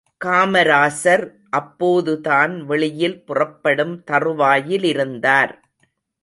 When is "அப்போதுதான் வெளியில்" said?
1.49-3.23